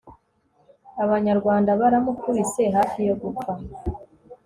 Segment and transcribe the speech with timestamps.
[1.03, 3.53] abanyarwanda baramukubise hafi yogupfa